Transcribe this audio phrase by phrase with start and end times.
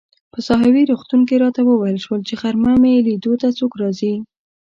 [0.33, 4.13] په ساحوي روغتون کې راته وویل شول چي غرمه مې لیدو ته څوک راځي.